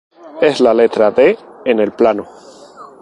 [0.41, 2.27] Es la letra D en el plano.